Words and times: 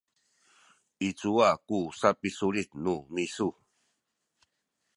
i 1.07 1.09
cuwa 1.19 1.49
ku 1.67 1.79
sapisulit 1.99 2.69
nu 2.83 2.95
misu? 3.13 3.49